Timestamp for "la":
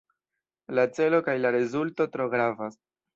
0.79-0.85, 1.41-1.51